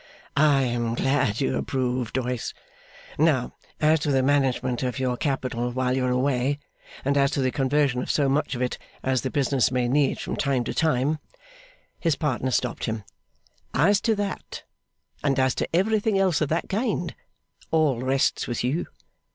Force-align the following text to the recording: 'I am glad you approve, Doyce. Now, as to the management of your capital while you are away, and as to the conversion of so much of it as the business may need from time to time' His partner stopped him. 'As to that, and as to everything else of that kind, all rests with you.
'I 0.35 0.61
am 0.63 0.95
glad 0.95 1.39
you 1.41 1.55
approve, 1.57 2.11
Doyce. 2.11 2.55
Now, 3.19 3.53
as 3.79 3.99
to 3.99 4.11
the 4.11 4.23
management 4.23 4.81
of 4.81 4.97
your 4.97 5.15
capital 5.15 5.69
while 5.69 5.95
you 5.95 6.03
are 6.07 6.09
away, 6.09 6.57
and 7.05 7.15
as 7.19 7.29
to 7.29 7.41
the 7.43 7.51
conversion 7.51 8.01
of 8.01 8.09
so 8.09 8.27
much 8.27 8.55
of 8.55 8.63
it 8.63 8.79
as 9.03 9.21
the 9.21 9.29
business 9.29 9.69
may 9.71 9.87
need 9.87 10.19
from 10.19 10.35
time 10.37 10.63
to 10.63 10.73
time' 10.73 11.19
His 11.99 12.15
partner 12.15 12.49
stopped 12.49 12.85
him. 12.85 13.03
'As 13.75 14.01
to 14.01 14.15
that, 14.15 14.63
and 15.23 15.37
as 15.37 15.53
to 15.53 15.69
everything 15.71 16.17
else 16.17 16.41
of 16.41 16.49
that 16.49 16.67
kind, 16.67 17.13
all 17.69 17.99
rests 17.99 18.47
with 18.47 18.63
you. 18.63 18.87